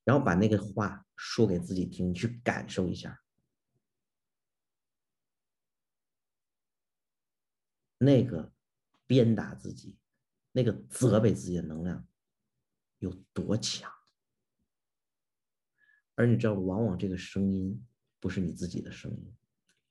[0.05, 3.21] 然后把那个话说给自己听，去感受一下
[7.97, 8.53] 那个
[9.05, 9.97] 鞭打自己、
[10.53, 12.07] 那个责备自己的能量
[12.99, 13.91] 有多强。
[16.15, 17.85] 而你知道，往往这个声音
[18.19, 19.35] 不是你自己的声音，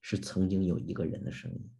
[0.00, 1.70] 是曾经有一个人的声音。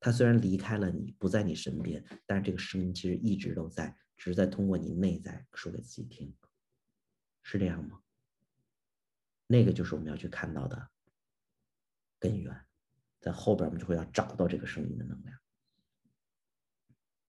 [0.00, 6.34] 他虽然离开了你，不在你身边，但是这个声音其实一直都在，只是在通过你内在说给自己听，
[7.42, 8.02] 是这样吗？
[9.46, 10.90] 那个就是我们要去看到的
[12.18, 12.54] 根源，
[13.20, 15.38] 在后边我们就会要找到这个声音的能量。